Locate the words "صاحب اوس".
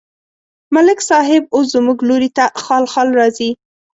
1.09-1.65